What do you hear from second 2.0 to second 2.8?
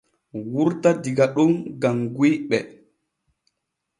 guyɓe.